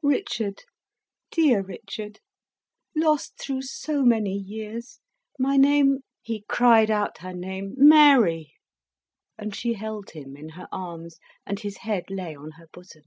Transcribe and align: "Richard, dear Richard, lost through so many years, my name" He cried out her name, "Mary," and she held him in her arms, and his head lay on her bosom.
"Richard, 0.00 0.62
dear 1.30 1.60
Richard, 1.60 2.18
lost 2.96 3.36
through 3.36 3.60
so 3.60 4.02
many 4.06 4.32
years, 4.34 5.00
my 5.38 5.58
name" 5.58 5.98
He 6.22 6.46
cried 6.48 6.90
out 6.90 7.18
her 7.18 7.34
name, 7.34 7.74
"Mary," 7.76 8.54
and 9.36 9.54
she 9.54 9.74
held 9.74 10.12
him 10.12 10.34
in 10.34 10.48
her 10.52 10.68
arms, 10.72 11.18
and 11.44 11.60
his 11.60 11.76
head 11.84 12.04
lay 12.08 12.34
on 12.34 12.52
her 12.52 12.68
bosom. 12.72 13.02